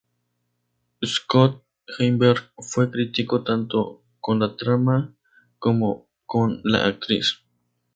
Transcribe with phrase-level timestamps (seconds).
[1.05, 1.63] Scott
[1.99, 5.13] Weinberg fue crítico tanto con la trama
[5.59, 7.43] como con la actriz.